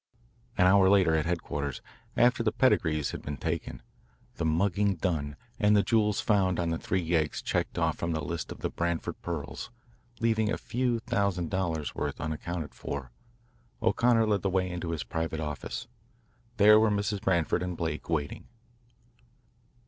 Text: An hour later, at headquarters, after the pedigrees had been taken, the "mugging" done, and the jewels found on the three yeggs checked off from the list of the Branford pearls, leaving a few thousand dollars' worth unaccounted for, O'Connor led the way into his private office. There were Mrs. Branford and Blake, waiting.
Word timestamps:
An 0.57 0.65
hour 0.65 0.89
later, 0.89 1.13
at 1.15 1.27
headquarters, 1.27 1.79
after 2.17 2.41
the 2.41 2.51
pedigrees 2.51 3.11
had 3.11 3.21
been 3.21 3.37
taken, 3.37 3.83
the 4.37 4.45
"mugging" 4.45 4.95
done, 4.95 5.35
and 5.59 5.77
the 5.77 5.83
jewels 5.83 6.19
found 6.19 6.59
on 6.59 6.71
the 6.71 6.79
three 6.79 6.99
yeggs 7.07 7.39
checked 7.39 7.77
off 7.77 7.97
from 7.99 8.11
the 8.11 8.25
list 8.25 8.51
of 8.51 8.61
the 8.61 8.71
Branford 8.71 9.21
pearls, 9.21 9.69
leaving 10.19 10.51
a 10.51 10.57
few 10.57 10.97
thousand 10.97 11.51
dollars' 11.51 11.93
worth 11.93 12.19
unaccounted 12.19 12.73
for, 12.73 13.11
O'Connor 13.79 14.25
led 14.25 14.41
the 14.41 14.49
way 14.49 14.67
into 14.71 14.89
his 14.89 15.03
private 15.03 15.39
office. 15.39 15.85
There 16.57 16.79
were 16.79 16.89
Mrs. 16.89 17.21
Branford 17.21 17.61
and 17.61 17.77
Blake, 17.77 18.09
waiting. 18.09 18.47